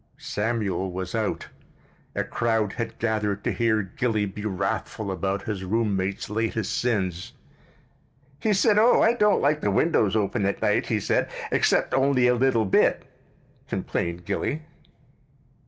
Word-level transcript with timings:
Samuel 0.17 0.91
was 0.91 1.13
out. 1.13 1.49
A 2.15 2.23
crowd 2.23 2.73
had 2.73 2.97
gathered 2.97 3.43
to 3.43 3.51
hear 3.51 3.83
Gilly 3.83 4.25
be 4.25 4.43
wrathful 4.45 5.11
about 5.11 5.43
his 5.43 5.63
roommate's 5.63 6.27
latest 6.27 6.75
sins. 6.75 7.33
"He 8.39 8.51
said, 8.51 8.79
'Oh, 8.79 9.03
I 9.03 9.13
don't 9.13 9.43
like 9.43 9.61
the 9.61 9.69
windows 9.69 10.15
open 10.15 10.43
at 10.47 10.59
night,' 10.59 10.87
he 10.87 10.99
said, 10.99 11.29
'except 11.51 11.93
only 11.93 12.25
a 12.25 12.33
little 12.33 12.65
bit,'" 12.65 13.05
complained 13.69 14.25
Gilly. 14.25 14.63